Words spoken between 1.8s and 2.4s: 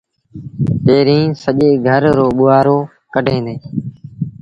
گھر رو